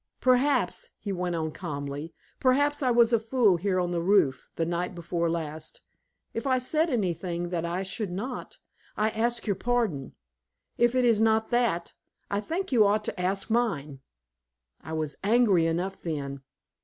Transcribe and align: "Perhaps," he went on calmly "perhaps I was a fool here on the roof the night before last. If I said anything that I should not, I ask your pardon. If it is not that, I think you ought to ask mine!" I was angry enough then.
"Perhaps," 0.19 0.89
he 0.97 1.11
went 1.11 1.35
on 1.35 1.51
calmly 1.51 2.11
"perhaps 2.39 2.81
I 2.81 2.89
was 2.89 3.13
a 3.13 3.19
fool 3.19 3.57
here 3.57 3.79
on 3.79 3.91
the 3.91 4.01
roof 4.01 4.49
the 4.55 4.65
night 4.65 4.95
before 4.95 5.29
last. 5.29 5.81
If 6.33 6.47
I 6.47 6.57
said 6.57 6.89
anything 6.89 7.49
that 7.49 7.65
I 7.65 7.83
should 7.83 8.09
not, 8.09 8.57
I 8.97 9.11
ask 9.11 9.45
your 9.45 9.55
pardon. 9.57 10.13
If 10.75 10.95
it 10.95 11.05
is 11.05 11.21
not 11.21 11.51
that, 11.51 11.93
I 12.31 12.39
think 12.39 12.71
you 12.71 12.83
ought 12.83 13.03
to 13.03 13.21
ask 13.21 13.51
mine!" 13.51 13.99
I 14.81 14.93
was 14.93 15.19
angry 15.23 15.67
enough 15.67 16.01
then. 16.01 16.41